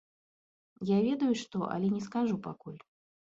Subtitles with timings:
[0.89, 2.81] Я ведаю што, але не скажу пакуль.